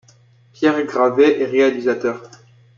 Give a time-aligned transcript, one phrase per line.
[0.51, 2.23] Pierre Gravet est réalisateur.